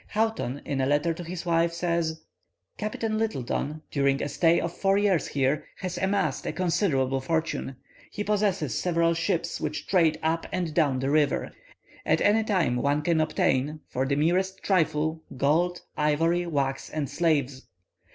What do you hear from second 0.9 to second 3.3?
to his wife, says, "Captain